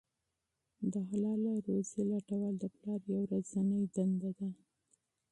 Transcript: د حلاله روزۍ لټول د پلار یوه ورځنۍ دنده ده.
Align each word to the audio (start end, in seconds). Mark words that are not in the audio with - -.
د 0.91 0.93
حلاله 1.09 1.53
روزۍ 1.67 2.03
لټول 2.11 2.53
د 2.59 2.63
پلار 2.75 2.99
یوه 3.11 3.21
ورځنۍ 3.29 3.83
دنده 3.95 4.31
ده. 4.37 4.49